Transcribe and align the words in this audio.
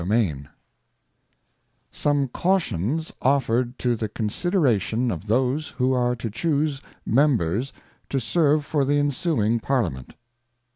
Some 0.01 0.09
142 0.09 0.49
Some 1.91 2.27
Cautions 2.29 3.13
offered 3.21 3.77
to 3.77 3.95
the 3.95 4.09
Conside 4.09 4.59
ration 4.59 5.11
of 5.11 5.27
those 5.27 5.67
"who 5.67 5.93
are 5.93 6.15
to 6.15 6.31
chuse 6.31 6.81
Members 7.05 7.71
to 8.09 8.19
serve 8.19 8.65
for 8.65 8.83
the 8.83 8.97
Ensuing 8.97 9.59
Parliament. 9.59 10.15